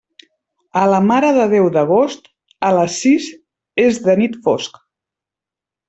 A 0.83 0.85
la 0.93 1.01
Mare 1.09 1.29
de 1.35 1.45
Déu 1.51 1.67
d'Agost, 1.77 2.27
a 2.71 2.73
les 2.79 2.99
sis 3.05 3.31
és 3.87 4.05
de 4.09 4.21
nit 4.25 4.43
fosc. 4.49 4.85